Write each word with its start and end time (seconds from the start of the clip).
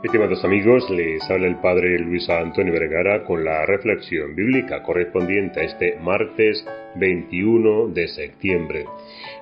Estimados 0.00 0.44
amigos, 0.44 0.88
les 0.90 1.28
habla 1.28 1.48
el 1.48 1.56
Padre 1.56 1.98
Luis 1.98 2.30
Antonio 2.30 2.72
Vergara 2.72 3.24
con 3.24 3.44
la 3.44 3.66
reflexión 3.66 4.32
bíblica 4.36 4.80
correspondiente 4.80 5.58
a 5.58 5.64
este 5.64 5.96
martes 6.00 6.64
21 6.94 7.88
de 7.88 8.06
septiembre. 8.06 8.84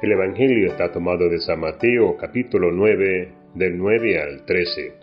El 0.00 0.12
Evangelio 0.12 0.68
está 0.68 0.90
tomado 0.90 1.28
de 1.28 1.40
San 1.40 1.60
Mateo 1.60 2.16
capítulo 2.16 2.72
9 2.72 3.28
del 3.52 3.76
9 3.76 4.18
al 4.18 4.46
13. 4.46 4.94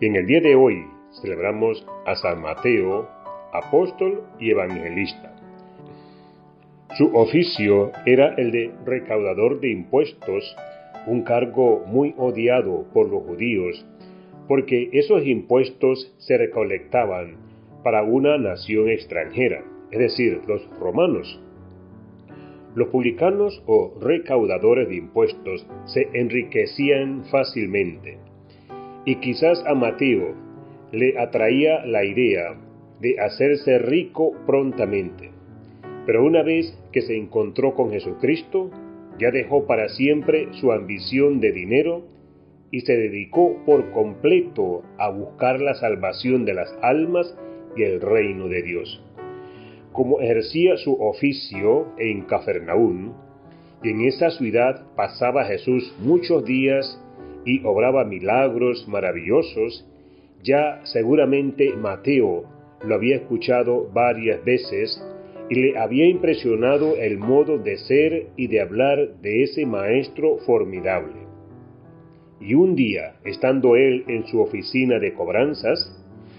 Y 0.00 0.06
en 0.06 0.16
el 0.16 0.26
día 0.26 0.40
de 0.40 0.54
hoy 0.54 0.82
celebramos 1.20 1.86
a 2.06 2.14
San 2.14 2.40
Mateo, 2.40 3.10
apóstol 3.52 4.22
y 4.40 4.52
evangelista. 4.52 5.36
Su 6.96 7.14
oficio 7.14 7.92
era 8.06 8.34
el 8.38 8.50
de 8.52 8.72
recaudador 8.86 9.60
de 9.60 9.70
impuestos, 9.70 10.56
un 11.06 11.24
cargo 11.24 11.84
muy 11.86 12.14
odiado 12.16 12.86
por 12.94 13.10
los 13.10 13.22
judíos 13.24 13.84
porque 14.48 14.88
esos 14.92 15.24
impuestos 15.26 16.12
se 16.18 16.38
recolectaban 16.38 17.36
para 17.84 18.02
una 18.02 18.38
nación 18.38 18.88
extranjera, 18.88 19.62
es 19.90 19.98
decir, 19.98 20.40
los 20.48 20.66
romanos. 20.80 21.40
Los 22.74 22.88
publicanos 22.88 23.62
o 23.66 23.94
recaudadores 24.00 24.88
de 24.88 24.96
impuestos 24.96 25.66
se 25.84 26.08
enriquecían 26.14 27.24
fácilmente, 27.30 28.18
y 29.04 29.16
quizás 29.16 29.62
a 29.66 29.74
Mateo 29.74 30.34
le 30.92 31.18
atraía 31.18 31.84
la 31.84 32.04
idea 32.04 32.56
de 33.00 33.20
hacerse 33.20 33.78
rico 33.78 34.32
prontamente. 34.46 35.30
Pero 36.06 36.24
una 36.24 36.42
vez 36.42 36.76
que 36.92 37.02
se 37.02 37.16
encontró 37.16 37.74
con 37.74 37.90
Jesucristo, 37.90 38.70
ya 39.18 39.30
dejó 39.30 39.66
para 39.66 39.88
siempre 39.90 40.48
su 40.52 40.72
ambición 40.72 41.40
de 41.40 41.52
dinero 41.52 42.02
y 42.70 42.80
se 42.80 42.96
dedicó 42.96 43.56
por 43.64 43.90
completo 43.92 44.82
a 44.98 45.10
buscar 45.10 45.60
la 45.60 45.74
salvación 45.74 46.44
de 46.44 46.54
las 46.54 46.74
almas 46.82 47.34
y 47.76 47.82
el 47.82 48.00
reino 48.00 48.48
de 48.48 48.62
Dios. 48.62 49.02
Como 49.92 50.20
ejercía 50.20 50.76
su 50.76 50.94
oficio 50.94 51.88
en 51.98 52.22
Cafarnaún, 52.22 53.14
y 53.82 53.90
en 53.90 54.02
esa 54.02 54.30
ciudad 54.30 54.86
pasaba 54.96 55.44
Jesús 55.44 55.94
muchos 56.00 56.44
días 56.44 57.00
y 57.44 57.64
obraba 57.64 58.04
milagros 58.04 58.86
maravillosos, 58.88 59.86
ya 60.42 60.80
seguramente 60.84 61.74
Mateo 61.74 62.44
lo 62.84 62.94
había 62.94 63.16
escuchado 63.16 63.88
varias 63.92 64.44
veces 64.44 65.02
y 65.48 65.54
le 65.54 65.78
había 65.78 66.06
impresionado 66.06 66.96
el 66.96 67.18
modo 67.18 67.58
de 67.58 67.76
ser 67.78 68.26
y 68.36 68.48
de 68.48 68.60
hablar 68.60 69.20
de 69.22 69.44
ese 69.44 69.64
maestro 69.64 70.38
formidable. 70.38 71.27
Y 72.40 72.54
un 72.54 72.74
día, 72.76 73.16
estando 73.24 73.76
él 73.76 74.04
en 74.08 74.26
su 74.26 74.40
oficina 74.40 74.98
de 74.98 75.12
cobranzas, 75.12 75.94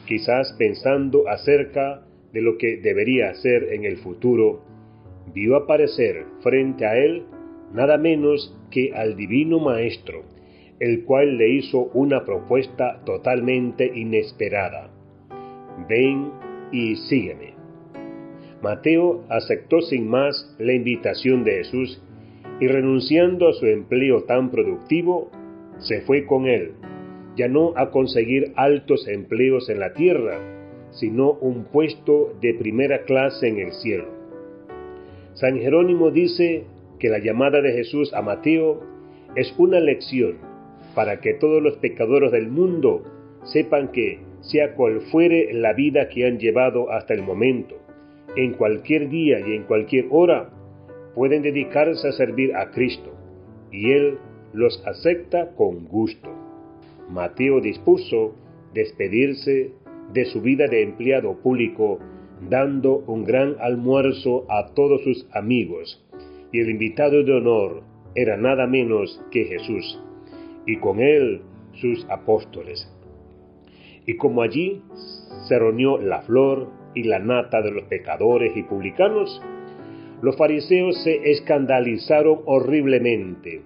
quizás 0.08 0.54
pensando 0.58 1.28
acerca 1.28 2.02
de 2.32 2.42
lo 2.42 2.58
que 2.58 2.78
debería 2.78 3.30
hacer 3.30 3.74
en 3.74 3.86
el 3.86 3.98
futuro, 3.98 4.62
vio 5.34 5.56
aparecer 5.56 6.26
frente 6.42 6.86
a 6.86 6.98
él 6.98 7.26
nada 7.74 7.98
menos 7.98 8.56
que 8.72 8.94
al 8.94 9.16
divino 9.16 9.60
Maestro, 9.60 10.24
el 10.80 11.04
cual 11.04 11.38
le 11.38 11.50
hizo 11.50 11.92
una 11.94 12.24
propuesta 12.24 13.02
totalmente 13.06 13.86
inesperada. 13.94 14.90
Ven 15.88 16.32
y 16.72 16.96
sígueme. 16.96 17.54
Mateo 18.62 19.24
aceptó 19.30 19.82
sin 19.82 20.08
más 20.08 20.56
la 20.60 20.74
invitación 20.74 21.44
de 21.44 21.58
Jesús 21.58 22.02
y 22.60 22.68
renunciando 22.68 23.48
a 23.48 23.54
su 23.54 23.66
empleo 23.66 24.24
tan 24.24 24.52
productivo, 24.52 25.32
se 25.80 26.02
fue 26.02 26.26
con 26.26 26.48
él, 26.48 26.74
ya 27.36 27.48
no 27.48 27.74
a 27.76 27.92
conseguir 27.92 28.54
altos 28.56 29.08
empleos 29.08 29.70
en 29.70 29.80
la 29.80 29.94
tierra, 29.94 30.40
sino 30.92 31.32
un 31.34 31.66
puesto 31.66 32.34
de 32.42 32.54
primera 32.54 33.04
clase 33.04 33.48
en 33.48 33.60
el 33.60 33.72
cielo. 33.74 34.08
San 35.34 35.58
Jerónimo 35.58 36.12
dice 36.12 36.66
que 37.00 37.10
la 37.10 37.20
llamada 37.20 37.62
de 37.62 37.72
Jesús 37.72 38.14
a 38.14 38.22
Mateo 38.22 38.82
es 39.36 39.54
una 39.58 39.80
lección 39.80 40.38
para 40.96 41.22
que 41.22 41.34
todos 41.36 41.62
los 41.62 41.78
pecadores 41.78 42.32
del 42.32 42.50
mundo 42.50 43.04
sepan 43.44 43.92
que, 43.92 44.20
sea 44.42 44.74
cual 44.74 45.02
fuere 45.12 45.54
la 45.54 45.74
vida 45.74 46.10
que 46.10 46.26
han 46.26 46.40
llevado 46.40 46.92
hasta 46.92 47.14
el 47.14 47.22
momento, 47.22 47.76
en 48.36 48.54
cualquier 48.54 49.10
día 49.10 49.40
y 49.40 49.56
en 49.56 49.64
cualquier 49.64 50.08
hora, 50.10 50.50
pueden 51.16 51.42
dedicarse 51.42 52.08
a 52.08 52.12
servir 52.12 52.56
a 52.56 52.72
Cristo, 52.72 53.14
y 53.72 53.92
Él 53.92 54.18
los 54.54 54.84
acepta 54.86 55.56
con 55.56 55.86
gusto. 55.86 56.30
Mateo 57.10 57.62
dispuso 57.62 58.36
despedirse 58.74 59.72
de 60.14 60.26
su 60.26 60.42
vida 60.42 60.68
de 60.68 60.84
empleado 60.84 61.38
público 61.42 62.00
dando 62.50 63.04
un 63.08 63.26
gran 63.26 63.56
almuerzo 63.60 64.46
a 64.50 64.74
todos 64.74 65.04
sus 65.04 65.28
amigos, 65.34 66.04
y 66.52 66.60
el 66.60 66.70
invitado 66.70 67.24
de 67.24 67.34
honor 67.34 67.84
era 68.16 68.38
nada 68.38 68.66
menos 68.66 69.22
que 69.32 69.46
Jesús, 69.46 70.02
y 70.66 70.78
con 70.78 71.00
él 71.00 71.42
sus 71.74 72.06
apóstoles. 72.10 72.92
Y 74.06 74.16
como 74.16 74.42
allí 74.42 74.82
se 75.48 75.60
reunió 75.60 75.98
la 75.98 76.22
flor 76.22 76.70
y 76.96 77.04
la 77.04 77.20
nata 77.20 77.62
de 77.62 77.72
los 77.72 77.84
pecadores 77.84 78.56
y 78.56 78.64
publicanos, 78.64 79.42
los 80.22 80.36
fariseos 80.38 81.02
se 81.04 81.32
escandalizaron 81.32 82.40
horriblemente 82.46 83.62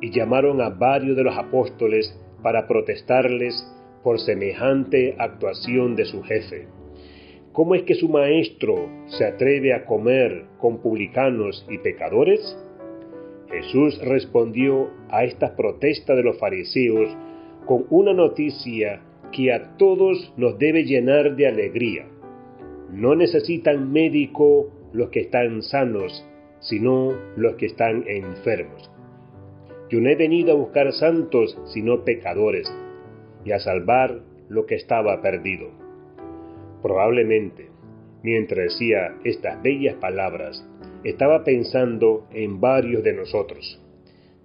y 0.00 0.10
llamaron 0.10 0.60
a 0.60 0.70
varios 0.70 1.16
de 1.16 1.24
los 1.24 1.36
apóstoles 1.36 2.18
para 2.42 2.66
protestarles 2.66 3.66
por 4.02 4.18
semejante 4.18 5.14
actuación 5.18 5.96
de 5.96 6.06
su 6.06 6.22
jefe. 6.22 6.66
¿Cómo 7.52 7.74
es 7.74 7.82
que 7.82 7.94
su 7.94 8.08
maestro 8.08 8.88
se 9.06 9.26
atreve 9.26 9.74
a 9.74 9.84
comer 9.84 10.44
con 10.58 10.78
publicanos 10.78 11.66
y 11.68 11.78
pecadores? 11.78 12.56
Jesús 13.50 14.00
respondió 14.04 14.90
a 15.10 15.24
esta 15.24 15.56
protesta 15.56 16.14
de 16.14 16.22
los 16.22 16.38
fariseos 16.38 17.10
con 17.66 17.86
una 17.90 18.12
noticia 18.12 19.02
que 19.32 19.52
a 19.52 19.76
todos 19.76 20.32
nos 20.36 20.58
debe 20.58 20.84
llenar 20.84 21.36
de 21.36 21.48
alegría. 21.48 22.06
No 22.92 23.14
necesitan 23.14 23.92
médico 23.92 24.70
los 24.92 25.10
que 25.10 25.20
están 25.20 25.62
sanos, 25.62 26.26
sino 26.60 27.12
los 27.36 27.56
que 27.56 27.66
están 27.66 28.04
enfermos. 28.06 28.90
Yo 29.90 30.00
no 30.00 30.08
he 30.08 30.14
venido 30.14 30.52
a 30.52 30.56
buscar 30.56 30.92
santos, 30.92 31.58
sino 31.66 32.04
pecadores, 32.04 32.72
y 33.44 33.50
a 33.50 33.58
salvar 33.58 34.20
lo 34.48 34.64
que 34.64 34.76
estaba 34.76 35.20
perdido. 35.20 35.70
Probablemente, 36.80 37.70
mientras 38.22 38.72
decía 38.72 39.16
estas 39.24 39.60
bellas 39.62 39.96
palabras, 39.96 40.64
estaba 41.02 41.42
pensando 41.42 42.28
en 42.32 42.60
varios 42.60 43.02
de 43.02 43.14
nosotros. 43.14 43.82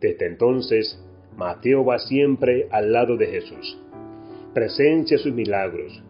Desde 0.01 0.25
entonces, 0.25 0.99
Mateo 1.37 1.85
va 1.85 1.99
siempre 1.99 2.67
al 2.71 2.91
lado 2.91 3.15
de 3.15 3.27
Jesús. 3.27 3.79
Presencia 4.55 5.19
sus 5.19 5.33
milagros, 5.33 6.03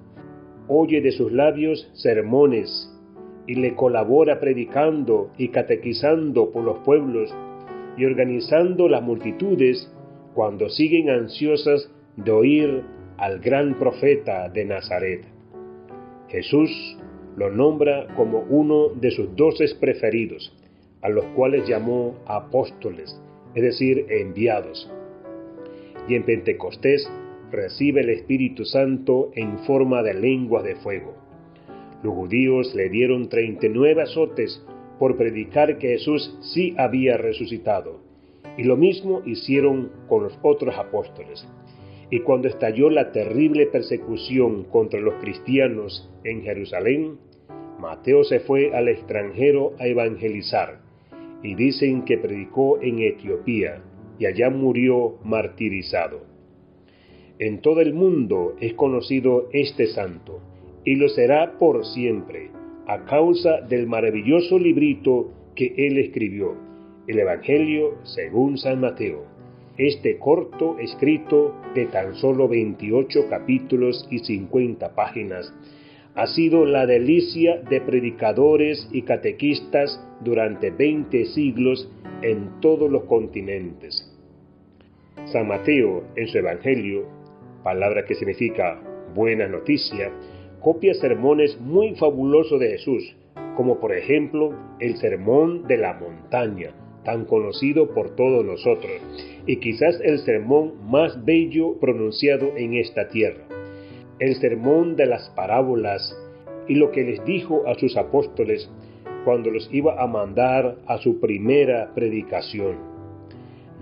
oye 0.70 1.02
de 1.02 1.12
sus 1.12 1.32
labios 1.32 1.92
sermones 1.94 2.90
y 3.48 3.56
le 3.56 3.76
colabora 3.76 4.40
predicando 4.40 5.32
y 5.38 5.50
catequizando 5.50 6.52
por 6.52 6.64
los 6.64 6.80
pueblos 6.80 7.36
y 7.98 8.06
organizando 8.06 8.88
las 8.88 9.02
multitudes 9.02 9.92
cuando 10.34 10.70
siguen 10.70 11.10
ansiosas 11.10 11.90
de 12.18 12.32
oír 12.32 12.84
al 13.18 13.40
gran 13.40 13.80
profeta 13.80 14.50
de 14.50 14.66
Nazaret. 14.66 15.26
Jesús 16.28 16.98
lo 17.38 17.52
nombra 17.52 18.08
como 18.16 18.40
uno 18.50 18.90
de 18.90 19.12
sus 19.12 19.36
doces 19.36 19.74
preferidos, 19.76 20.54
a 21.02 21.10
los 21.10 21.26
cuales 21.36 21.68
llamó 21.68 22.16
apóstoles, 22.26 23.22
es 23.54 23.64
decir, 23.64 24.06
enviados. 24.10 24.92
Y 26.08 26.16
en 26.16 26.24
Pentecostés 26.24 27.10
recibe 27.52 28.02
el 28.02 28.10
Espíritu 28.10 28.66
Santo 28.66 29.32
en 29.36 29.60
forma 29.60 30.04
de 30.04 30.14
lenguas 30.14 30.64
de 30.64 30.76
fuego. 30.76 31.14
Los 32.04 32.14
judíos 32.14 32.74
le 32.76 32.90
dieron 32.90 33.30
treinta 33.30 33.68
y 33.68 33.70
nueve 33.70 34.02
azotes 34.04 34.62
por 35.00 35.18
predicar 35.18 35.78
que 35.78 35.90
Jesús 35.90 36.38
sí 36.42 36.74
había 36.78 37.18
resucitado. 37.18 38.00
Y 38.58 38.64
lo 38.64 38.78
mismo 38.78 39.22
hicieron 39.26 39.92
con 40.08 40.24
los 40.24 40.40
otros 40.42 40.78
apóstoles. 40.78 41.48
Y 42.10 42.20
cuando 42.20 42.48
estalló 42.48 42.90
la 42.90 43.12
terrible 43.12 43.66
persecución 43.66 44.66
contra 44.66 45.00
los 45.00 45.16
cristianos 45.16 46.10
en 46.24 46.44
Jerusalén, 46.44 47.18
Mateo 47.80 48.24
se 48.24 48.40
fue 48.40 48.74
al 48.76 48.88
extranjero 48.88 49.74
a 49.80 49.88
evangelizar, 49.88 50.80
y 51.44 51.56
dicen 51.56 52.06
que 52.06 52.18
predicó 52.18 52.82
en 52.82 53.00
Etiopía, 53.00 53.84
y 54.18 54.26
allá 54.26 54.50
murió 54.50 55.18
martirizado. 55.24 56.22
En 57.38 57.60
todo 57.60 57.82
el 57.82 57.94
mundo 57.94 58.56
es 58.62 58.76
conocido 58.76 59.50
este 59.52 59.88
santo, 59.88 60.40
y 60.86 60.96
lo 60.96 61.10
será 61.10 61.58
por 61.58 61.86
siempre, 61.86 62.50
a 62.88 63.06
causa 63.06 63.62
del 63.62 63.88
maravilloso 63.88 64.60
librito 64.60 65.32
que 65.56 65.74
él 65.78 65.98
escribió, 65.98 66.56
el 67.08 67.20
Evangelio 67.20 67.98
según 68.04 68.58
San 68.58 68.80
Mateo. 68.80 69.26
este 69.78 70.18
corto 70.20 70.78
escrito 70.80 71.54
de 71.74 71.88
tan 71.88 72.16
solo 72.16 72.48
28 72.48 73.28
capítulos 73.30 74.08
y 74.10 74.20
50 74.20 74.96
páginas 74.96 75.54
ha 76.16 76.28
sido 76.28 76.66
la 76.66 76.86
delicia 76.86 77.58
de 77.70 77.82
predicadores 77.82 78.88
y 78.94 79.02
catequistas 79.02 80.02
durante 80.22 80.72
20 80.72 81.26
siglos 81.26 81.92
en 82.22 82.62
todos 82.62 82.90
los 82.90 83.04
continentes. 83.04 84.10
San 85.26 85.48
Mateo, 85.48 86.06
en 86.16 86.28
su 86.28 86.38
Evangelio, 86.38 87.06
palabra 87.64 88.06
que 88.06 88.16
significa 88.16 88.80
buena 89.14 89.48
noticia, 89.48 90.10
copia 90.66 90.96
sermones 90.96 91.62
muy 91.62 91.94
fabulosos 91.94 92.60
de 92.60 92.70
Jesús, 92.70 93.16
como 93.56 93.80
por 93.80 93.96
ejemplo 93.96 94.50
el 94.80 94.98
Sermón 94.98 95.68
de 95.68 95.78
la 95.78 95.94
Montaña, 95.94 96.72
tan 97.04 97.26
conocido 97.26 97.94
por 97.94 98.16
todos 98.16 98.44
nosotros, 98.44 98.94
y 99.46 99.58
quizás 99.58 100.02
el 100.04 100.18
sermón 100.18 100.74
más 100.90 101.24
bello 101.24 101.80
pronunciado 101.80 102.58
en 102.58 102.74
esta 102.74 103.10
tierra, 103.10 103.44
el 104.18 104.38
Sermón 104.38 104.96
de 104.96 105.06
las 105.06 105.30
Parábolas, 105.36 106.18
y 106.68 106.74
lo 106.74 106.90
que 106.90 107.04
les 107.04 107.24
dijo 107.26 107.68
a 107.68 107.76
sus 107.76 107.96
apóstoles 107.96 108.68
cuando 109.24 109.52
los 109.52 109.70
iba 109.72 110.02
a 110.02 110.08
mandar 110.08 110.78
a 110.88 110.98
su 110.98 111.20
primera 111.20 111.94
predicación. 111.94 112.78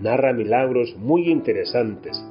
Narra 0.02 0.34
milagros 0.34 0.94
muy 0.98 1.30
interesantes 1.30 2.22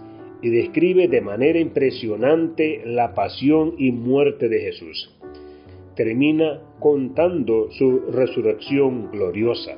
y 0.44 0.50
describe 0.50 1.08
de 1.08 1.22
manera 1.22 1.58
impresionante 1.58 2.82
la 2.86 3.16
pasión 3.16 3.76
y 3.78 3.94
muerte 3.94 4.50
de 4.50 4.60
Jesús. 4.60 5.10
Termina 5.96 6.60
contando 6.80 7.72
su 7.72 8.02
resurrección 8.12 9.10
gloriosa. 9.10 9.78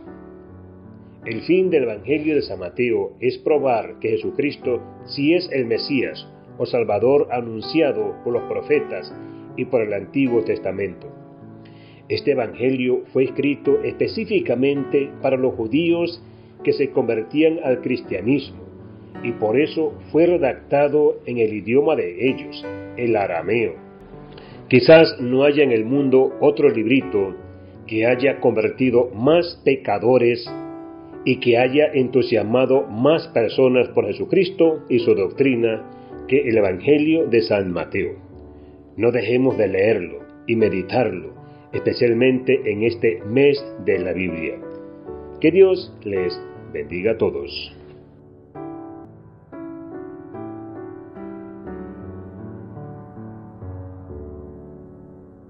El 1.24 1.42
fin 1.42 1.70
del 1.70 1.84
Evangelio 1.84 2.34
de 2.34 2.42
San 2.42 2.60
Mateo 2.60 3.14
es 3.20 3.38
probar 3.38 4.00
que 4.00 4.10
Jesucristo 4.10 4.82
sí 5.06 5.36
es 5.36 5.48
el 5.52 5.66
Mesías 5.66 6.28
o 6.58 6.66
Salvador 6.66 7.28
anunciado 7.32 8.16
por 8.24 8.34
los 8.34 8.44
profetas 8.44 9.14
y 9.56 9.66
por 9.66 9.82
el 9.82 9.94
Antiguo 9.94 10.44
Testamento. 10.44 11.08
Este 12.10 12.32
Evangelio 12.32 13.04
fue 13.14 13.26
escrito 13.26 13.84
específicamente 13.84 15.12
para 15.22 15.38
los 15.38 15.54
judíos 15.54 16.24
que 16.64 16.74
se 16.74 16.90
convertían 16.90 17.60
al 17.64 17.82
cristianismo 17.82 18.65
y 19.24 19.32
por 19.34 19.60
eso 19.60 19.94
fue 20.12 20.26
redactado 20.26 21.18
en 21.26 21.38
el 21.38 21.54
idioma 21.54 21.96
de 21.96 22.30
ellos, 22.30 22.66
el 22.98 23.16
arameo. 23.16 23.74
Quizás 24.68 25.20
no 25.20 25.44
haya 25.44 25.64
en 25.64 25.72
el 25.72 25.86
mundo 25.86 26.34
otro 26.42 26.70
librito 26.70 27.36
que 27.88 28.06
haya 28.06 28.40
convertido 28.40 29.10
más 29.14 29.62
pecadores 29.64 30.50
y 31.24 31.40
que 31.40 31.58
haya 31.58 31.88
entusiasmado 31.94 32.84
más 32.88 33.28
personas 33.30 33.88
por 33.90 34.06
Jesucristo 34.08 34.84
y 34.90 35.00
su 35.00 35.14
doctrina 35.16 35.84
que 36.28 36.48
el 36.48 36.58
Evangelio 36.58 37.28
de 37.28 37.42
San 37.42 37.72
Mateo. 37.72 38.14
No 38.98 39.12
dejemos 39.12 39.58
de 39.58 39.68
leerlo 39.68 40.20
y 40.48 40.56
meditarlo 40.56 41.36
especialmente 41.76 42.72
en 42.72 42.84
este 42.84 43.22
mes 43.26 43.64
de 43.86 44.00
la 44.00 44.14
Biblia. 44.14 44.56
Que 45.42 45.52
Dios 45.52 45.94
les 46.04 46.40
bendiga 46.72 47.12
a 47.12 47.18
todos. 47.18 47.76